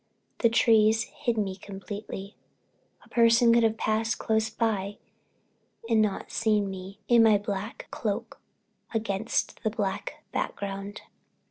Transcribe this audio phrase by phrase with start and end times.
[0.39, 2.35] The trees hid me completely.
[3.05, 4.97] A person could have passed close by
[5.87, 8.39] and not seen me standing there in my black cloak
[8.95, 11.01] against the black background.